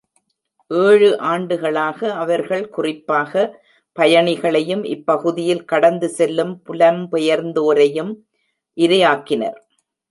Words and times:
ஏழு 0.71 1.09
ஆண்டுகளாக 1.31 1.99
அவர்கள் 2.13 2.63
குறிப்பாக 2.69 3.43
பயணிகளையும் 3.97 4.83
இப்பகுதியில் 4.95 5.63
கடந்து 5.65 6.09
செல்லும் 6.09 6.53
புலம்பெயர்ந்தோரையும் 6.69 8.11
இரையாக்கினர். 8.77 9.59